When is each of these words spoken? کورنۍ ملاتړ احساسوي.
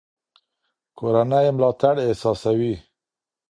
کورنۍ 0.97 1.47
ملاتړ 1.55 1.95
احساسوي. 2.05 2.73